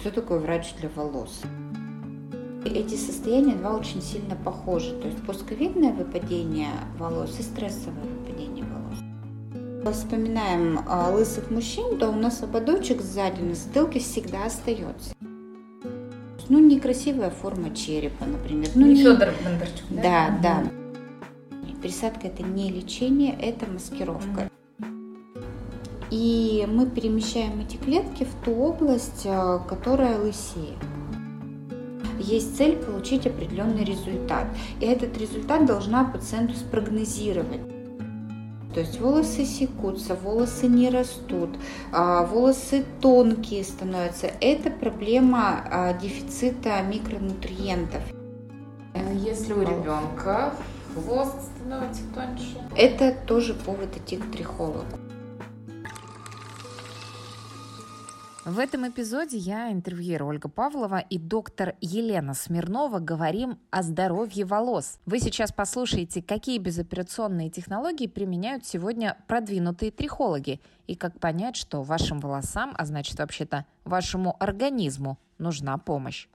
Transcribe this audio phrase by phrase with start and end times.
[0.00, 1.42] Что такое врач для волос?
[2.64, 4.92] Эти состояния два очень сильно похожи.
[5.00, 9.96] То есть постковидное выпадение волос и стрессовое выпадение волос.
[9.96, 15.14] Вспоминаем а, лысых мужчин, то у нас ободочек сзади на затылке всегда остается.
[16.48, 18.68] Ну, некрасивая форма черепа, например.
[18.76, 20.02] Ну, не Федор Бондарчук, да?
[20.02, 20.70] Да, да.
[21.82, 24.50] Пересадка это не лечение, это маскировка.
[26.10, 30.76] И мы перемещаем эти клетки в ту область, а, которая лысеет
[32.18, 34.46] есть цель получить определенный результат.
[34.80, 37.60] И этот результат должна пациенту спрогнозировать.
[38.74, 41.50] То есть волосы секутся, волосы не растут,
[41.90, 44.30] а, волосы тонкие становятся.
[44.40, 48.02] Это проблема а, дефицита микронутриентов.
[49.14, 50.52] Если у ребенка
[50.94, 52.58] хвост становится тоньше?
[52.76, 54.84] Это тоже повод идти к трихологу.
[58.48, 64.98] В этом эпизоде я, интервьюер Ольга Павлова и доктор Елена Смирнова говорим о здоровье волос.
[65.04, 72.20] Вы сейчас послушаете, какие безоперационные технологии применяют сегодня продвинутые трихологи и как понять, что вашим
[72.20, 76.26] волосам, а значит вообще-то вашему организму нужна помощь.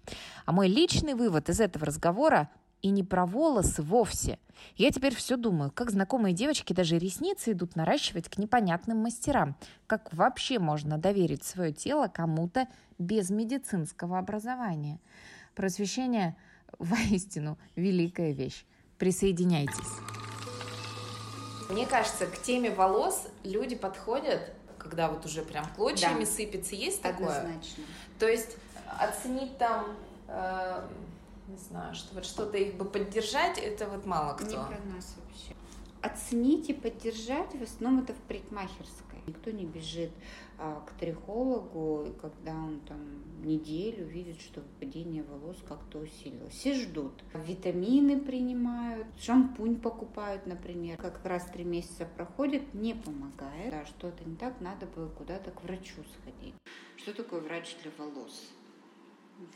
[0.45, 2.51] А мой личный вывод из этого разговора
[2.83, 4.37] и не про волосы вовсе.
[4.75, 9.55] Я теперь все думаю, как знакомые девочки даже ресницы идут наращивать к непонятным мастерам.
[9.87, 12.67] Как вообще можно доверить свое тело кому-то
[12.99, 14.99] без медицинского образования?
[15.55, 16.35] Просвещение
[16.77, 18.65] воистину великая вещь.
[18.99, 19.79] Присоединяйтесь.
[21.69, 24.41] Мне кажется, к теме волос люди подходят,
[24.77, 26.31] когда вот уже прям клочьями да.
[26.31, 26.75] сыпется.
[26.75, 27.39] Есть такое?
[27.39, 27.83] Однозначно.
[28.19, 28.57] То есть
[28.99, 29.95] оценить там
[30.27, 30.87] э,
[31.47, 34.45] не знаю, что вот что-то их бы поддержать, это вот мало кто.
[34.45, 35.55] Не про нас вообще.
[36.01, 39.19] Оценить и поддержать в основном это в парикмахерской.
[39.25, 40.11] Никто не бежит
[40.57, 42.99] а, к трихологу, когда он там
[43.45, 46.53] неделю видит, что выпадение волос как-то усилилось.
[46.53, 47.23] Все ждут.
[47.33, 50.97] Витамины принимают, шампунь покупают, например.
[50.97, 53.71] Как раз три месяца проходит, не помогает.
[53.71, 56.55] Да, что-то не так, надо бы куда-то к врачу сходить.
[56.97, 58.51] Что такое врач для волос?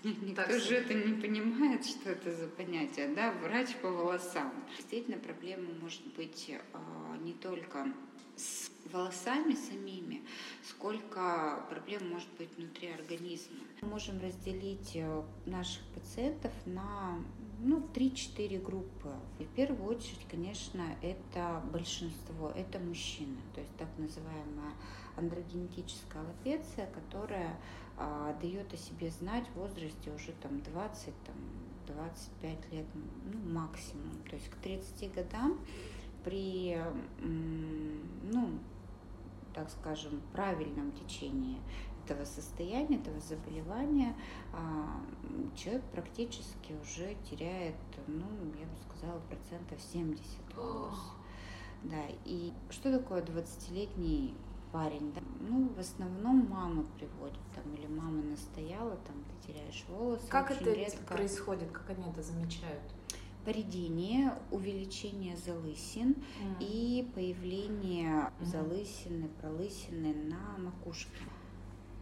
[0.03, 4.53] Никто так, же это не понимает, что это за понятие, да, врач по волосам.
[4.75, 7.93] Действительно, проблема может быть а, не только
[8.37, 10.21] с волосами самими,
[10.63, 13.57] сколько проблем может быть внутри организма.
[13.81, 17.19] Мы можем разделить э, наших пациентов на
[17.59, 19.11] ну, 3-4 группы.
[19.39, 24.73] И в первую очередь, конечно, это большинство, это мужчины, то есть так называемая
[25.15, 27.59] андрогенетическая аллопеция, которая
[27.97, 31.35] а, дает о себе знать в возрасте уже там 20, там,
[31.87, 34.11] 25 лет ну, максимум.
[34.29, 35.59] То есть к 30 годам
[36.27, 36.77] при,
[37.21, 38.59] ну,
[39.53, 41.61] так скажем, правильном течении
[42.03, 44.13] этого состояния, этого заболевания
[44.53, 44.99] а,
[45.55, 47.75] человек практически уже теряет,
[48.07, 48.25] ну,
[48.59, 50.99] я бы сказала, процентов 70 волос.
[51.83, 54.33] Да, и что такое 20-летний
[54.73, 60.27] парень, да, ну, в основном мамы приводят, там, или мама настояла, там, ты теряешь волосы.
[60.27, 61.15] Как это редко.
[61.15, 62.83] происходит, как они это замечают?
[63.47, 66.57] Поредение, увеличение залысин mm.
[66.59, 68.45] и появление mm.
[68.45, 71.23] залысины, пролысины на макушке.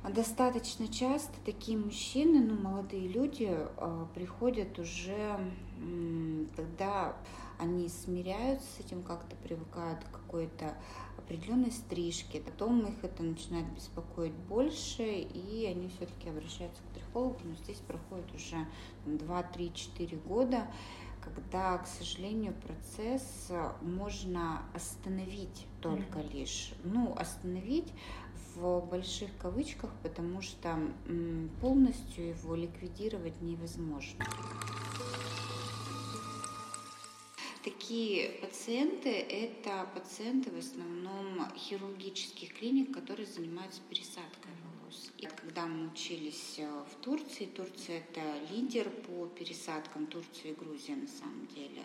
[0.09, 5.39] Достаточно часто такие мужчины, ну, молодые люди, э, приходят уже,
[6.55, 7.15] когда
[7.59, 10.75] они смиряются с этим, как-то привыкают к какой-то
[11.17, 12.41] определенной стрижке.
[12.41, 17.39] Потом их это начинает беспокоить больше, и они все-таки обращаются к трихологу.
[17.43, 18.67] Но здесь проходит уже
[19.05, 20.67] 2-3-4 года,
[21.33, 26.73] когда, к сожалению, процесс можно остановить только лишь.
[26.83, 27.91] Ну, остановить
[28.55, 30.79] в больших кавычках, потому что
[31.61, 34.25] полностью его ликвидировать невозможно.
[37.63, 44.44] Такие пациенты– это пациенты в основном хирургических клиник, которые занимаются пересадкой.
[45.17, 48.21] И когда мы учились э, в Турции, Турция– это
[48.51, 51.83] лидер по пересадкам Турции и Грузии на самом деле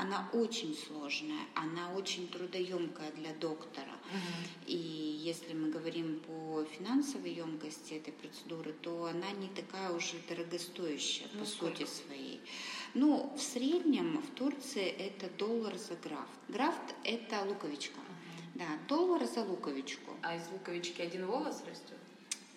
[0.00, 3.92] она очень сложная, она очень трудоемкая для доктора.
[3.92, 4.66] Uh-huh.
[4.66, 11.28] И если мы говорим по финансовой емкости этой процедуры, то она не такая уже дорогостоящая
[11.34, 11.76] ну, по сколько?
[11.76, 12.40] сути своей.
[12.94, 16.30] Ну, в среднем в Турции это доллар за графт.
[16.48, 18.00] Графт это луковичка.
[18.00, 18.58] Uh-huh.
[18.58, 20.12] Да, доллар за луковичку.
[20.22, 21.99] А из луковички один волос растет?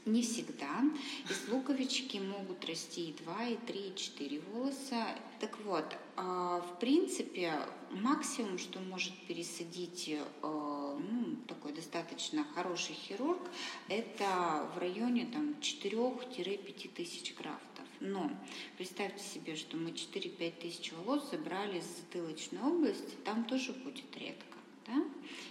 [0.06, 0.84] Не всегда.
[1.30, 5.08] Из луковички могут расти и 2, и 3, и 4 волоса.
[5.40, 5.86] Так вот,
[6.18, 7.54] а, в принципе,
[7.90, 13.40] максимум, что может пересадить э, ну, такой достаточно хороший хирург,
[13.88, 17.86] это в районе там 4-5 тысяч графтов.
[18.02, 18.30] Но
[18.78, 24.53] представьте себе, что мы 4-5 тысяч волос забрали с затылочной области, там тоже будет редко.
[24.88, 25.04] Да?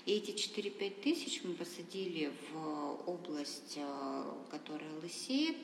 [0.05, 5.57] И эти 4-5 тысяч мы посадили в область, э, которая лысеет,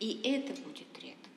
[0.00, 1.30] и это будет редко.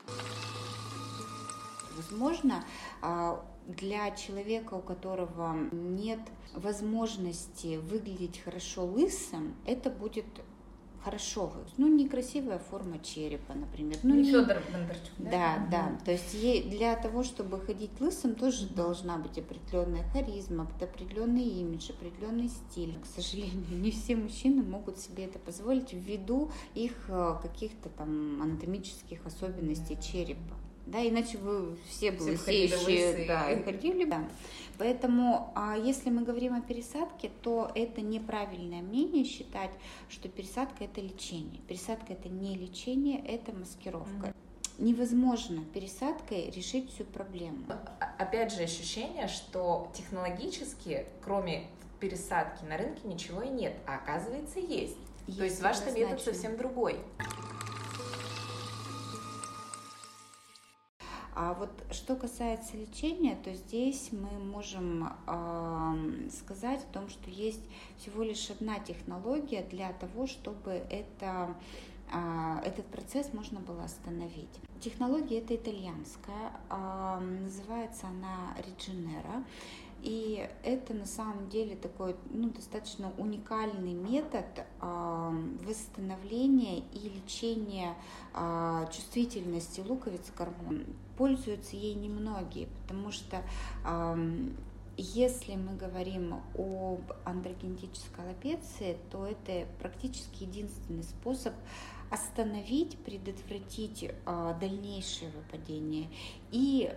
[1.96, 2.66] Возможно,
[3.02, 6.20] а, для человека, у которого нет
[6.54, 10.26] возможности выглядеть хорошо лысым, это будет
[11.06, 11.54] хорошо.
[11.78, 13.98] Ну, некрасивая форма черепа, например.
[14.04, 14.32] Ну, не, не...
[14.32, 15.30] Федор Бондарчук, да?
[15.30, 15.72] Да, угу.
[15.72, 16.00] да.
[16.04, 21.92] То есть ей для того, чтобы ходить лысым, тоже должна быть определенная харизма, определенный имидж,
[21.92, 22.98] определенный стиль.
[23.02, 29.26] К сожалению, не все мужчины могут себе это позволить ввиду их э, каких-то там анатомических
[29.26, 30.56] особенностей черепа
[30.86, 34.24] да, иначе вы все были сеющие, да, и ходили, да.
[34.78, 39.72] Поэтому, а если мы говорим о пересадке, то это неправильное мнение считать,
[40.10, 41.62] что пересадка это лечение.
[41.68, 44.28] Пересадка это не лечение, это маскировка.
[44.28, 44.36] Mm-hmm.
[44.78, 47.66] Невозможно пересадкой решить всю проблему.
[48.20, 51.68] Опять же, ощущение, что технологически, кроме
[52.02, 54.98] пересадки на рынке ничего и нет, а оказывается есть.
[55.28, 57.00] есть То есть ваш метод совсем другой.
[61.38, 67.62] А вот что касается лечения, то здесь мы можем э, сказать о том, что есть
[67.98, 71.54] всего лишь одна технология для того, чтобы это,
[72.14, 74.62] э, этот процесс можно было остановить.
[74.80, 79.44] Технология это итальянская, э, называется она Regenera.
[80.06, 87.96] И это на самом деле такой ну, достаточно уникальный метод э, восстановления и лечения
[88.36, 90.86] э, чувствительности луковиц гормон.
[91.18, 93.42] Пользуются ей немногие, потому что
[93.84, 94.50] э,
[94.96, 101.56] если мы говорим об андрогенетической аллопеции, то это практически единственный способ
[102.12, 106.10] остановить, предотвратить э, дальнейшее выпадение
[106.52, 106.94] и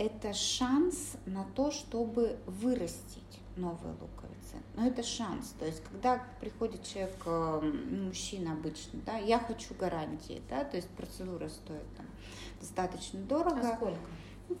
[0.00, 4.56] это шанс на то, чтобы вырастить новые луковицы.
[4.74, 5.54] Но это шанс.
[5.58, 10.88] То есть, когда приходит человек, эм, мужчина обычно, да, я хочу гарантии, да, то есть
[10.88, 12.06] процедура стоит там
[12.60, 13.60] достаточно дорого.
[13.60, 13.98] А сколько?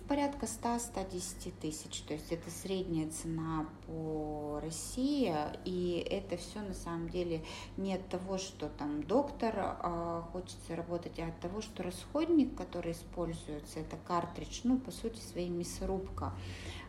[0.08, 5.34] Порядка 100-110 тысяч, то есть это средняя цена по России,
[5.64, 7.44] и это все на самом деле
[7.76, 12.92] не от того, что там доктор э, хочется работать, а от того, что расходник, который
[12.92, 16.32] используется, это картридж, ну, по сути, своей мясорубка,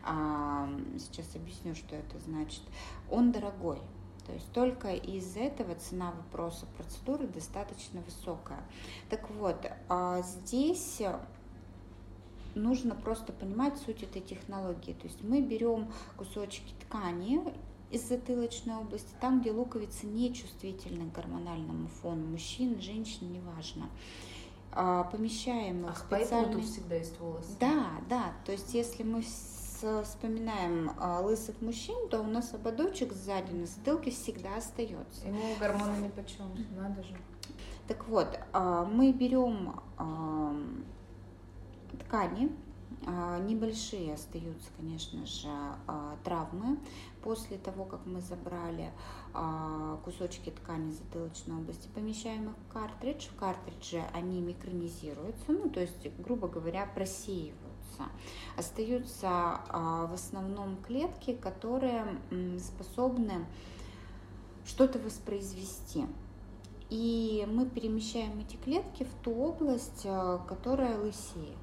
[0.04, 2.62] э, сейчас объясню, что это значит,
[3.10, 3.80] он дорогой,
[4.26, 8.60] то есть только из этого цена вопроса процедуры достаточно высокая.
[9.10, 11.02] Так вот, а здесь
[12.54, 14.92] нужно просто понимать суть этой технологии.
[14.92, 17.42] То есть мы берем кусочки ткани
[17.90, 23.88] из затылочной области, там, где луковицы не чувствительны к гормональному фону, мужчин, женщин, неважно.
[24.72, 26.54] А, помещаем их Ах, специальный...
[26.54, 27.50] тут всегда есть волосы.
[27.60, 33.52] Да, да, то есть если мы вспоминаем а, лысых мужчин, то у нас ободочек сзади
[33.52, 35.26] на затылке всегда остается.
[35.26, 37.14] Ему гормоны ни почем, надо же.
[37.88, 39.74] Так вот, а, мы берем
[41.98, 42.50] ткани,
[43.04, 45.48] а, Небольшие остаются, конечно же,
[45.86, 46.78] а, травмы.
[47.22, 48.92] После того, как мы забрали
[49.34, 53.28] а, кусочки ткани затылочной области, помещаем их в картридж.
[53.28, 58.04] В картридже они микронизируются, ну, то есть, грубо говоря, просеиваются.
[58.56, 62.06] Остаются в основном клетки, которые
[62.58, 63.46] способны
[64.64, 66.06] что-то воспроизвести.
[66.88, 70.06] И мы перемещаем эти клетки в ту область,
[70.48, 71.61] которая лысеет.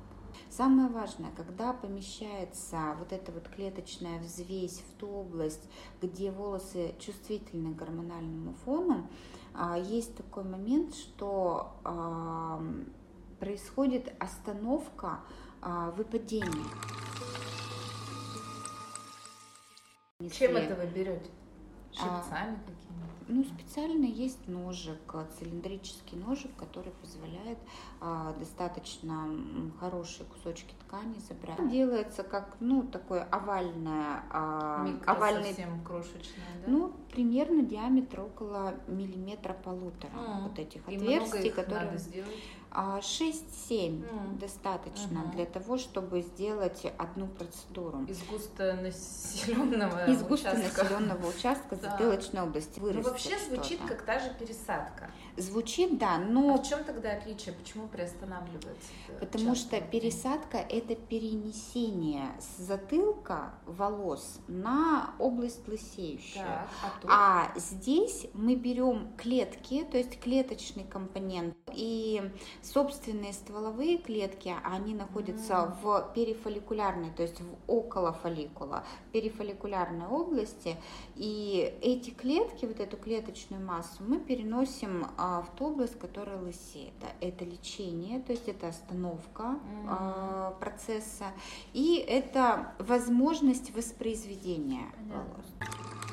[0.49, 5.69] Самое важное, когда помещается вот эта вот клеточная взвесь в ту область,
[6.01, 9.07] где волосы чувствительны к гормональному фону,
[9.53, 11.73] а, есть такой момент, что
[13.39, 15.21] происходит остановка
[15.61, 16.65] а, выпадения.
[20.31, 21.29] Чем это вы берете?
[21.91, 22.99] Щипцами а, какими?
[23.31, 27.59] Ну, специально есть ножик, цилиндрический ножик, который позволяет
[28.01, 29.29] а, достаточно
[29.79, 31.69] хорошие кусочки ткани забрать.
[31.69, 34.23] Делается как, ну, такое овальное...
[34.31, 36.71] А, Микро овальный, совсем крошечное, да?
[36.71, 41.85] Ну, примерно диаметр около миллиметра полутора а, вот этих отверстий, которые...
[41.85, 42.33] Надо сделать?
[42.71, 44.37] 6-7 mm.
[44.39, 45.31] достаточно mm-hmm.
[45.35, 48.03] для того, чтобы сделать одну процедуру.
[48.05, 55.11] Из густонаселенного Из густонаселенного участка затылочной области вырастет Ну, вообще звучит как та же пересадка.
[55.37, 56.55] Звучит, да, но...
[56.55, 57.55] А в чем тогда отличие?
[57.55, 58.91] Почему приостанавливается?
[59.19, 66.45] Потому что пересадка– это перенесение с затылка волос на область лысеющую.
[66.45, 66.69] Так,
[67.07, 74.93] а А здесь мы берем клетки, то есть клеточный компонент, и собственные стволовые клетки, они
[74.93, 75.81] находятся mm.
[75.81, 80.75] в перифолликулярной, то есть в около фолликула, перифолликулярной области,
[81.15, 86.93] и эти клетки, вот эту клеточную массу мы переносим а, в ту область, которая лысеет.
[87.21, 90.59] Это лечение, то есть это остановка mm.
[90.59, 91.25] процесса,
[91.73, 96.08] и это возможность воспроизведения волос.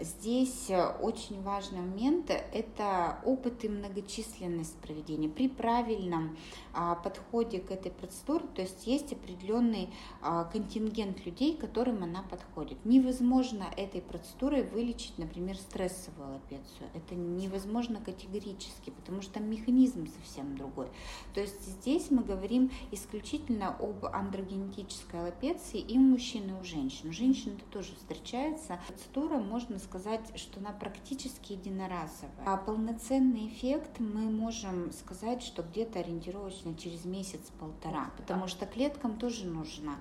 [0.00, 5.28] Здесь э, очень важный момент– это опыт и многочисленность проведения.
[5.28, 6.36] При правильном
[6.72, 9.88] а, подходе к этой процедуре, то есть есть определенный
[10.20, 12.84] а, контингент людей, которым она подходит.
[12.84, 16.88] Невозможно этой процедурой вылечить, например, стрессовую аллопецию.
[16.94, 20.88] Это невозможно категорически, потому что механизм совсем другой.
[21.34, 27.10] То есть здесь мы говорим исключительно об андрогенетической аллопеции и у мужчин, и у женщин.
[27.10, 28.80] У женщин это тоже встречается.
[28.88, 32.44] Процедура, можно сказать, что она практически единоразовая.
[32.44, 39.46] А полноценный эффект мы можем сказать, что где-то ориентировочно через месяц-полтора, потому что клеткам тоже
[39.46, 39.96] нужно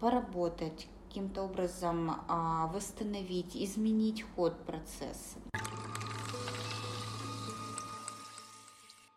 [0.00, 5.38] поработать, каким-то образом а, восстановить, изменить ход процесса.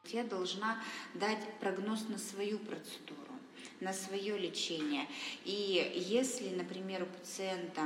[0.05, 0.77] Я должна
[1.13, 3.31] дать прогноз на свою процедуру
[3.81, 5.07] на свое лечение.
[5.43, 7.81] И если, например, у пациента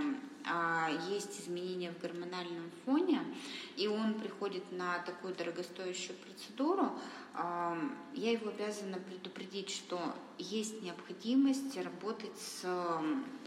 [1.09, 3.21] есть изменения в гормональном фоне,
[3.77, 6.91] и он приходит на такую дорогостоящую процедуру,
[7.37, 7.77] а,
[8.13, 9.99] я его обязана предупредить, что
[10.37, 12.63] есть необходимость работать с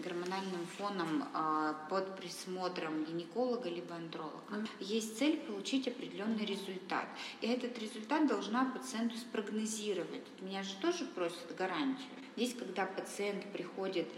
[0.02, 4.66] гормональным фоном а, под присмотром гинеколога либо андролога.
[4.80, 7.06] Есть цель получить определенный результат.
[7.40, 10.26] И этот результат должна пациенту спрогнозировать.
[10.40, 12.08] Меня же тоже просят гарантию.
[12.36, 14.08] Здесь, когда пациент приходит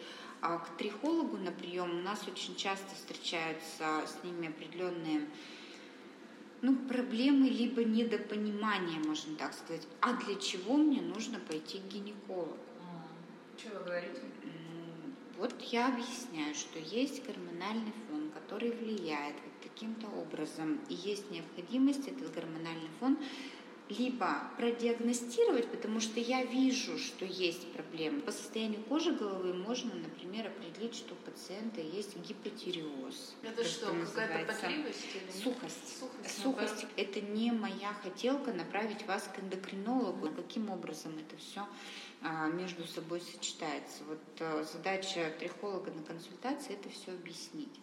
[0.43, 5.29] а к трихологу на прием у нас очень часто встречаются с ними определенные
[6.63, 9.87] ну, проблемы либо недопонимания, можно так сказать.
[10.01, 12.57] А для чего мне нужно пойти к гинекологу?
[13.57, 14.21] Что вы говорите?
[15.39, 22.07] Вот я объясняю, что есть гормональный фон, который влияет вот таким-то образом, и есть необходимость
[22.09, 23.17] этот гормональный фон
[23.91, 28.21] либо продиагностировать, потому что я вижу, что есть проблемы.
[28.21, 33.35] По состоянию кожи головы можно, например, определить, что у пациента есть гипотиреоз.
[33.43, 35.43] Это что, какая-то потливость?
[35.43, 35.99] Сухость.
[35.99, 36.43] Сухость.
[36.43, 36.87] Сухость.
[36.97, 40.31] Это не моя хотелка направить вас к эндокринологу.
[40.31, 41.67] Каким образом это все
[42.23, 44.05] а, между собой сочетается.
[44.07, 47.81] Вот а, задача трихолога на консультации это все объяснить.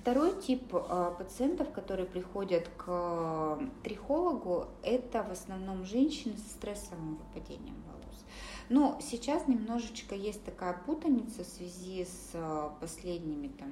[0.00, 7.76] Второй тип а, пациентов, которые приходят к трихологу, это в основном женщины с стрессовым выпадением
[7.86, 8.24] волос.
[8.70, 13.68] Но сейчас немножечко есть такая путаница в связи с а, последними там,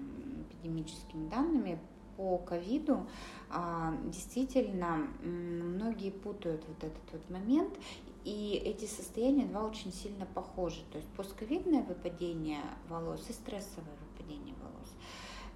[0.51, 1.79] эпидемическими данными
[2.19, 3.07] по ковиду.
[3.49, 7.73] А, действительно, многие путают вот этот вот момент,
[8.25, 10.83] и эти состояния два очень сильно похожи.
[10.93, 13.97] То есть постковидное выпадение волос и стрессовое.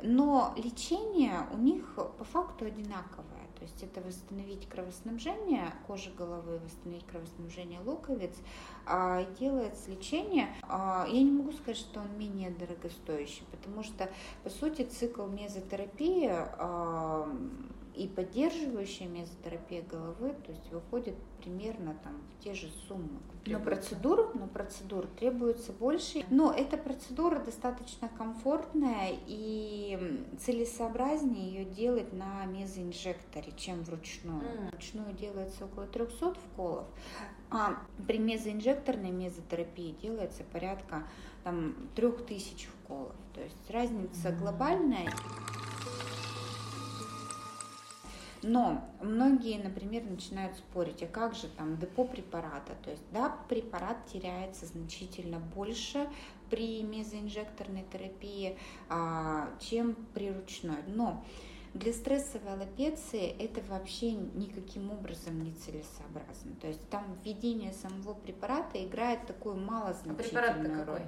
[0.02, 3.42] Но лечение у них по факту одинаковое.
[3.62, 8.34] То есть это восстановить кровоснабжение кожи головы, восстановить кровоснабжение луковиц.
[8.86, 10.48] А, делается лечение.
[10.62, 14.10] А, я не могу сказать, что он менее дорогостоящий, потому что,
[14.42, 17.28] по сути, цикл мезотерапии а,
[17.94, 23.20] и поддерживающая мезотерапия головы, то есть выходит примерно там в те же суммы.
[23.46, 26.24] Но процедур, но процедур требуется больше.
[26.30, 34.42] Но эта процедура достаточно комфортная и целесообразнее ее делать на мезоинжекторе, чем вручную.
[34.42, 34.70] Mm.
[34.70, 36.86] Вручную делается около 300 вколов,
[37.50, 41.04] а при мезоинжекторной мезотерапии делается порядка
[41.44, 43.14] там 3000 вколов.
[43.34, 45.10] То есть разница глобальная.
[48.42, 52.74] Но многие, например, начинают спорить, а как же там депо препарата?
[52.82, 56.08] То есть, да, препарат теряется значительно больше
[56.50, 58.58] при мезоинжекторной терапии,
[58.88, 60.82] а, чем при ручной.
[60.88, 61.24] Но
[61.74, 66.54] для стрессовой аллопеции это вообще никаким образом не целесообразно.
[66.60, 71.06] То есть там введение самого препарата играет такую малозначительную а роль.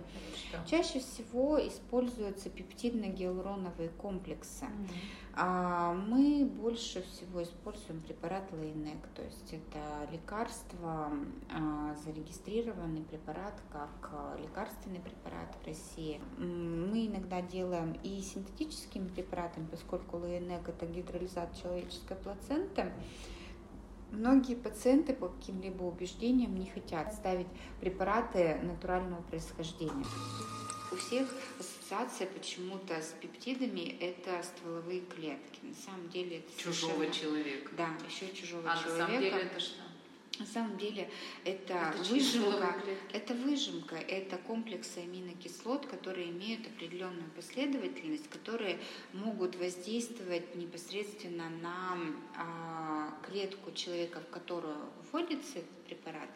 [0.66, 4.64] Чаще всего используются пептидно-гиалуроновые комплексы.
[4.64, 5.24] Mm-hmm.
[5.36, 11.10] Мы больше всего используем препарат Лейнек, то есть это лекарство,
[11.52, 16.20] а, зарегистрированный препарат как а, лекарственный препарат в России.
[16.38, 22.92] Мы иногда делаем и синтетическими препаратами, поскольку Лейнек НЭК– это гидролизат человеческой плаценты.
[24.12, 27.48] Многие пациенты по каким-либо убеждениям не хотят ставить
[27.80, 30.06] препараты натурального происхождения.
[30.92, 35.58] У всех ассоциация почему-то с пептидами– это стволовые клетки.
[35.62, 37.12] На самом деле это Чужого совершенно...
[37.12, 37.70] человека.
[37.76, 38.94] Да, еще чужого а человека.
[38.94, 39.82] А на самом деле это что?
[40.38, 41.08] На самом деле
[41.44, 42.74] это, это выжимка,
[43.12, 48.78] это выжимка, это комплексы аминокислот, которые имеют определенную последовательность, которые
[49.12, 51.96] могут воздействовать непосредственно на
[52.36, 54.76] а, клетку человека, в которую
[55.12, 56.28] вводится этот препарат,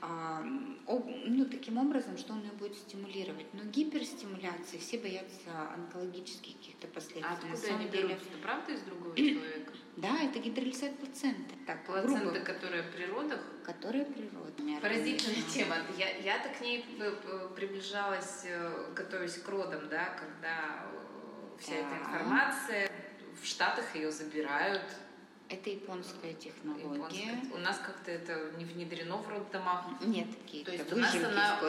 [0.00, 3.46] а, ну, таким образом, что он ее будет стимулировать.
[3.52, 7.24] Но гиперстимуляции все боятся онкологических каких-то последствий.
[7.24, 8.08] А откуда они деле...
[8.08, 8.26] берутся?
[8.30, 9.72] Это правда из другого человека?
[9.96, 11.54] Да, это гидролизат плаценты.
[11.66, 12.40] Так, плацента, грубо.
[12.40, 13.40] которая при родах?
[13.64, 14.82] Которая при родах.
[14.82, 15.76] Поразительная тема.
[15.96, 16.84] Я, я-то к ней
[17.54, 21.78] приближалась, э, готовясь к родам, да, когда э, вся да.
[21.78, 22.90] эта информация,
[23.40, 24.82] в Штатах ее забирают,
[25.54, 26.94] это японская технология.
[26.94, 27.42] Японская.
[27.54, 29.86] У нас как-то это не внедрено в роддомах.
[30.02, 31.60] Нет, такие То есть у нас она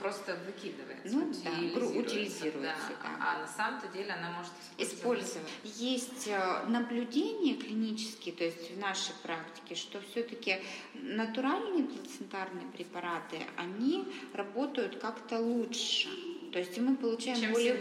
[0.00, 2.60] просто выкидывается, ну, да, утилизируется.
[2.62, 3.08] Да.
[3.18, 3.18] Да.
[3.20, 5.38] А на самом-то деле она может использоваться.
[5.64, 10.58] Есть э, наблюдения клинические, то есть в нашей практике, что все-таки
[10.94, 16.08] натуральные плацентарные препараты, они работают как-то лучше.
[16.52, 17.74] То есть мы получаем Чем более,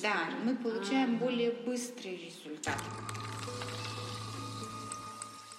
[0.00, 1.18] да, мы получаем а.
[1.18, 2.82] более быстрый результат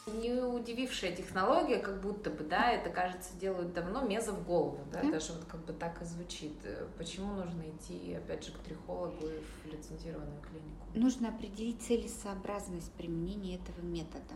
[0.08, 5.02] не удивившая технология, как будто бы, да, это, кажется, делают давно, меза в голову, да,
[5.02, 5.12] mm.
[5.12, 6.54] даже вот как бы так и звучит.
[6.98, 10.86] Почему нужно идти, опять же, к трихологу и в лицензированную клинику?
[10.94, 14.36] Нужно определить целесообразность применения этого метода.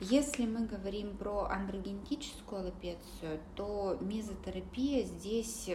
[0.00, 5.70] Если мы говорим про андрогенетическую аллопецию, то мезотерапия здесь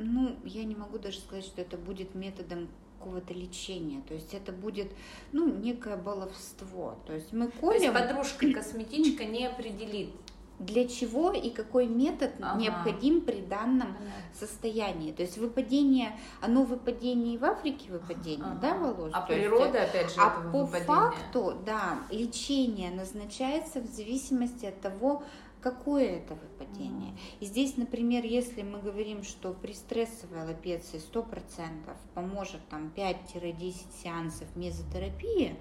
[0.00, 2.68] ну, я не могу даже сказать, что это будет методом
[3.00, 4.02] какого-то лечения.
[4.06, 4.92] То есть это будет,
[5.32, 6.98] ну, некое баловство.
[7.06, 7.78] То есть мы колем...
[7.78, 10.10] То есть подружка косметичка не определит,
[10.58, 12.60] для чего и какой метод ага.
[12.60, 14.38] необходим при данном ага.
[14.38, 15.10] состоянии.
[15.10, 18.58] То есть выпадение, оно выпадение и в Африке выпадение, ага.
[18.60, 19.10] да, волос?
[19.14, 20.86] А природа, есть, опять же, А по выпадения.
[20.86, 25.22] факту, да, лечение назначается в зависимости от того,
[25.60, 27.14] какое это выпадение.
[27.40, 34.48] И здесь, например, если мы говорим, что при стрессовой аллопеции 100% поможет там 5-10 сеансов
[34.56, 35.56] мезотерапии,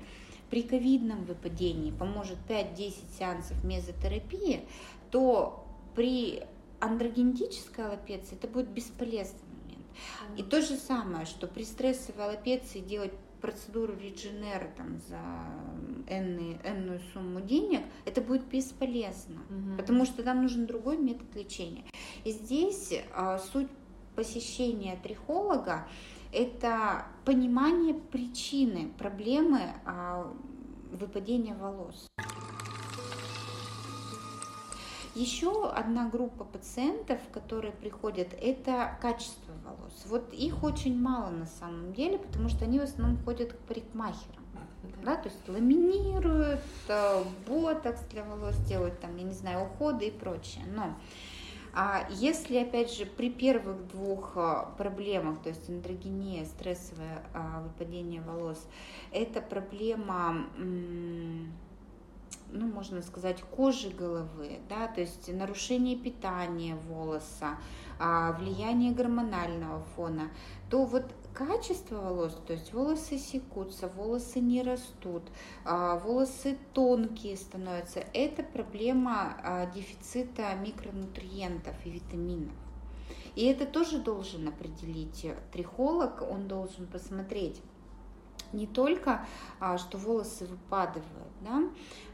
[0.49, 4.61] при ковидном выпадении поможет 5-10 сеансов мезотерапии,
[5.11, 6.43] то при
[6.79, 10.39] андрогенетической аллопеции это будет бесполезный момент.
[10.39, 15.19] И то же самое, что при стрессовой аллопеции делать процедуру Regener там, за
[16.07, 19.77] энную, энную сумму денег, это будет бесполезно, угу.
[19.77, 21.85] потому что там нужен другой метод лечения.
[22.23, 23.69] И здесь а, суть
[24.15, 25.87] посещения трихолога–
[26.31, 30.31] это понимание причины проблемы а,
[30.91, 32.07] выпадения волос.
[35.15, 40.03] Еще одна группа пациентов, которые приходят, это качество волос.
[40.05, 44.45] Вот их очень мало на самом деле, потому что они в основном ходят к парикмахерам.
[45.03, 50.11] Да, то есть ламинируют, э, ботокс для волос делают, там, я не знаю, уходы и
[50.11, 50.65] прочее.
[50.73, 50.95] Но
[51.73, 58.21] а если, опять же, при первых двух э, проблемах, то есть андрогения, стрессовое а, выпадение
[58.21, 58.67] волос,
[59.11, 60.45] это проблема
[62.51, 67.57] ну, можно сказать, кожи головы, да, то есть нарушение питания волоса,
[67.99, 70.29] а, влияние гормонального фона,
[70.69, 75.23] то вот качество волос, то есть волосы секутся, волосы не растут,
[75.65, 82.53] а, волосы тонкие становятся, это проблема а, дефицита микронутриентов и витаминов.
[83.35, 87.61] И это тоже должен определить трихолог, он должен посмотреть,
[88.53, 89.25] не только,
[89.59, 91.63] а, что волосы выпадывают, да,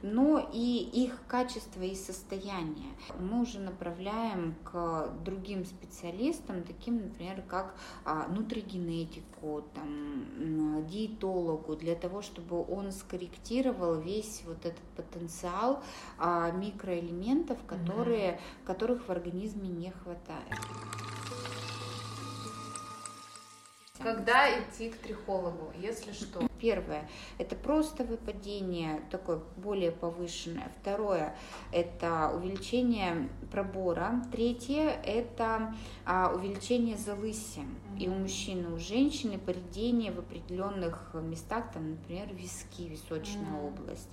[0.02, 2.92] но и их качество и состояние.
[3.20, 12.22] Мы уже направляем к другим специалистам, таким, например, как а, нутригенетику, там, диетологу, для того,
[12.22, 15.84] чтобы он скорректировал весь вот этот потенциал
[16.18, 18.66] а, микроэлементов, которые, mm-hmm.
[18.66, 20.60] которых в организме не хватает.
[24.04, 26.46] Когда идти к трихологу, если что?
[26.60, 30.72] Первое– это просто выпадение, такое более повышенное.
[30.82, 31.36] Второе–
[31.72, 34.22] это увеличение пробора.
[34.32, 35.74] Третье– это
[36.06, 37.60] а, увеличение залыси.
[37.60, 38.00] Mm-hmm.
[38.00, 43.68] И у мужчины, и у женщины поредение в определенных местах, там, например, виски, височная mm-hmm.
[43.68, 44.10] область.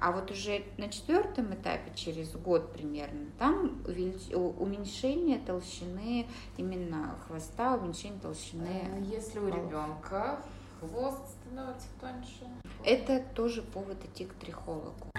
[0.00, 8.20] А вот уже на четвертом этапе, через год примерно, там уменьшение толщины именно хвоста, уменьшение
[8.20, 8.88] толщины.
[8.94, 10.40] А если у ребенка
[10.78, 12.46] хвост становится тоньше?
[12.84, 15.10] Это тоже повод идти к трихологу.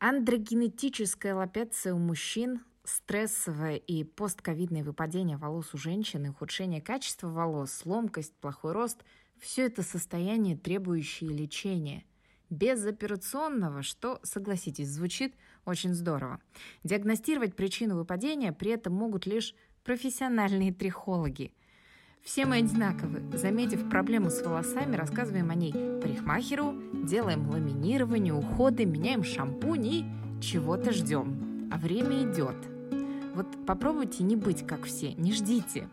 [0.00, 8.34] Андрогенетическая лапеция у мужчин, стрессовое и постковидное выпадение волос у женщин ухудшение качества волос, ломкость,
[8.40, 9.04] плохой рост–
[9.40, 12.04] все это состояние, требующее лечения–
[12.50, 16.40] без операционного, что, согласитесь, звучит очень здорово.
[16.84, 21.52] Диагностировать причину выпадения при этом могут лишь профессиональные трихологи.
[22.22, 23.36] Все мы одинаковы.
[23.36, 30.04] Заметив проблему с волосами, рассказываем о ней парикмахеру, делаем ламинирование, уходы, меняем шампунь и
[30.40, 31.68] чего-то ждем.
[31.72, 32.56] А время идет.
[33.34, 35.88] Вот попробуйте не быть как все, не ждите.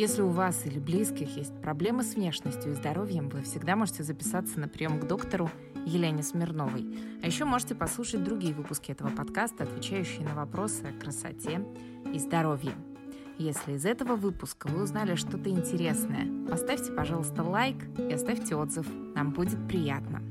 [0.00, 4.58] Если у вас или близких есть проблемы с внешностью и здоровьем, вы всегда можете записаться
[4.58, 5.50] на прием к доктору
[5.84, 6.86] Елене Смирновой.
[7.22, 11.66] А еще можете послушать другие выпуски этого подкаста, отвечающие на вопросы о красоте
[12.14, 12.72] и здоровье.
[13.36, 18.86] Если из этого выпуска вы узнали что-то интересное, поставьте, пожалуйста, лайк и оставьте отзыв.
[19.14, 20.22] Нам будет приятно.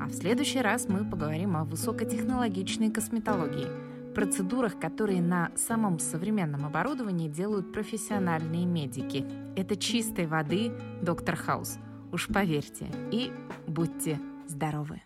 [0.00, 3.68] А в следующий раз мы поговорим о высокотехнологичной косметологии,
[4.14, 9.26] процедурах, которые на самом современном оборудовании делают профессиональные медики.
[9.56, 10.72] Это чистой воды
[11.02, 11.78] доктор Хаус.
[12.12, 12.86] Уж поверьте.
[13.10, 13.32] И
[13.66, 15.02] будьте здоровы!